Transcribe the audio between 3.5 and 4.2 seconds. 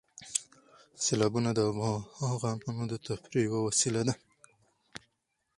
وسیله ده.